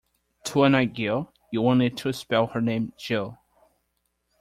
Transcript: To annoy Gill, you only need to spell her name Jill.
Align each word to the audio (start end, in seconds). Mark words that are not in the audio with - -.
To 0.45 0.63
annoy 0.63 0.87
Gill, 0.87 1.31
you 1.51 1.63
only 1.67 1.87
need 1.89 1.97
to 1.99 2.11
spell 2.11 2.47
her 2.47 2.59
name 2.59 2.91
Jill. 2.97 3.37